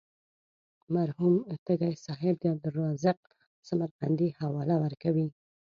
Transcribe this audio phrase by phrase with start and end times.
[0.95, 3.17] مرحوم تږی صاحب د عبدالرزاق
[3.67, 5.27] سمرقندي حواله ورکوي.